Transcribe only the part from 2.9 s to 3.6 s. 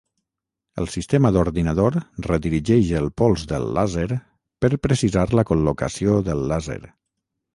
el pols